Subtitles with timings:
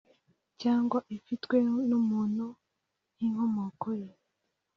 [0.61, 1.57] cyangwa ifitwe
[1.89, 2.45] n umuntu
[3.15, 4.09] nk ikomoko ye